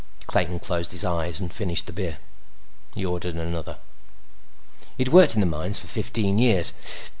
Clayton 0.25 0.57
closed 0.61 0.93
his 0.93 1.05
eyes 1.05 1.39
and 1.39 1.53
finished 1.53 1.85
the 1.85 1.93
beer. 1.93 2.17
He 2.95 3.05
ordered 3.05 3.35
another. 3.35 3.77
He'd 4.97 5.09
worked 5.09 5.35
in 5.35 5.41
the 5.41 5.45
mines 5.45 5.77
for 5.77 5.85
fifteen 5.85 6.39
years. 6.39 6.73